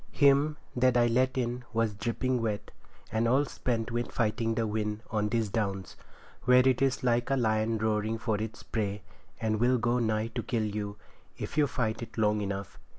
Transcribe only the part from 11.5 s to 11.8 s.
you